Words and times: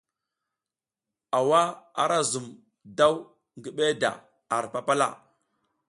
Aw 1.37 1.49
ara 2.03 2.17
zum 2.31 2.45
daw 2.97 3.15
ngi 3.59 3.69
beda 3.77 4.11
ar 4.55 4.65
papala. 4.73 5.07